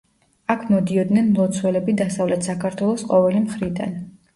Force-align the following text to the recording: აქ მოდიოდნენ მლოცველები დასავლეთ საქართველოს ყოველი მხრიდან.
აქ 0.53 0.63
მოდიოდნენ 0.75 1.29
მლოცველები 1.35 1.97
დასავლეთ 2.03 2.51
საქართველოს 2.51 3.09
ყოველი 3.15 3.49
მხრიდან. 3.51 4.01